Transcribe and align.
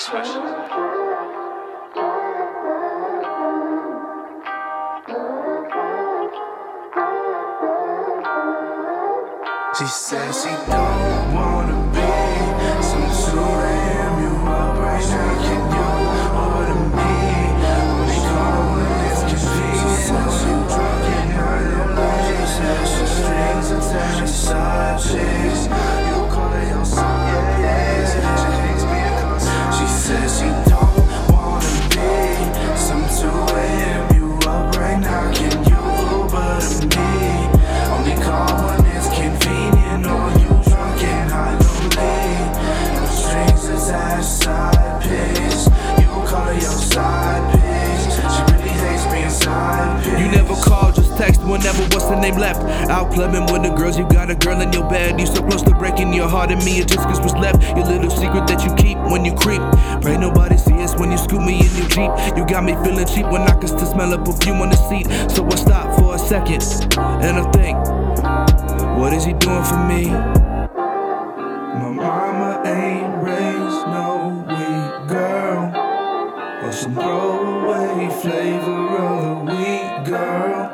She 0.00 0.06
says 9.86 10.42
she 10.42 10.48
don't 10.70 11.34
wanna 11.34 11.76
be 11.92 12.08
some 12.82 13.08
2 13.34 13.79
whenever 51.70 51.94
what's 51.94 52.06
the 52.06 52.20
name 52.20 52.36
left. 52.36 52.60
Out 52.90 53.12
clubbing 53.12 53.46
with 53.52 53.62
the 53.62 53.70
girls, 53.70 53.98
you 53.98 54.08
got 54.08 54.30
a 54.30 54.34
girl 54.34 54.60
in 54.60 54.72
your 54.72 54.88
bed. 54.88 55.20
You 55.20 55.26
so 55.26 55.42
close 55.42 55.62
to 55.62 55.74
breaking 55.74 56.12
your 56.12 56.28
heart, 56.28 56.50
and 56.50 56.64
me, 56.64 56.78
it 56.80 56.88
just 56.88 57.06
cause 57.06 57.20
what's 57.20 57.34
left. 57.34 57.62
Your 57.76 57.86
little 57.86 58.10
secret 58.10 58.46
that 58.46 58.64
you 58.64 58.74
keep 58.74 58.98
when 59.10 59.24
you 59.24 59.34
creep. 59.34 59.62
Pray 60.02 60.16
nobody 60.16 60.56
see 60.56 60.74
us 60.82 60.94
when 60.98 61.10
you 61.10 61.18
scoop 61.18 61.42
me 61.42 61.60
in 61.60 61.76
your 61.76 61.88
Jeep. 61.88 62.10
You 62.36 62.46
got 62.46 62.64
me 62.64 62.74
feeling 62.84 63.06
cheap 63.06 63.26
when 63.26 63.42
I 63.42 63.54
can 63.58 63.68
still 63.68 63.86
smell 63.86 64.12
a 64.12 64.18
perfume 64.18 64.60
on 64.60 64.70
the 64.70 64.76
seat. 64.88 65.06
So 65.30 65.46
I 65.46 65.54
stop 65.56 65.98
for 65.98 66.14
a 66.14 66.18
second, 66.18 66.62
and 67.22 67.38
I 67.38 67.50
think, 67.52 67.78
what 68.98 69.12
is 69.12 69.24
he 69.24 69.32
doing 69.34 69.64
for 69.64 69.78
me? 69.86 70.10
My 71.80 71.90
mama 71.90 72.62
ain't 72.66 73.22
raised 73.22 73.86
no 73.88 74.44
weak 74.48 75.08
girl. 75.08 75.72
Or 76.64 76.72
some 76.72 76.94
throwaway 76.94 78.10
flavor 78.20 78.98
of 78.98 79.46
the 79.46 79.54
week, 79.54 80.04
girl. 80.06 80.69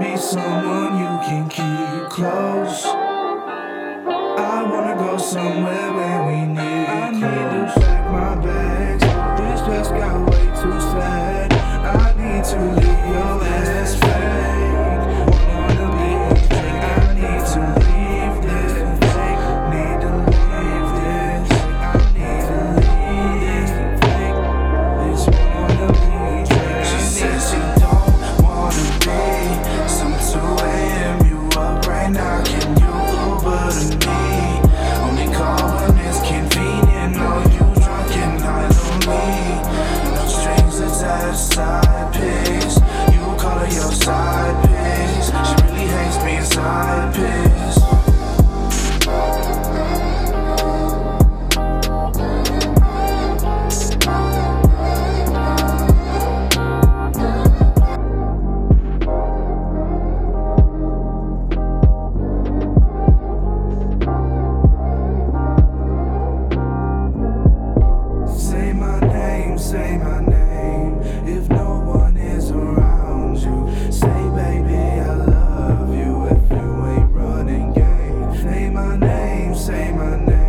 Be 0.00 0.16
someone 0.16 0.98
you 0.98 1.12
can 1.28 1.46
keep 1.50 2.08
close. 2.08 2.86
I 2.86 4.62
wanna 4.62 4.96
go 4.96 5.18
somewhere 5.18 5.79
my 78.80 78.96
name, 78.96 79.54
say 79.54 79.92
my 79.92 80.16
name. 80.24 80.39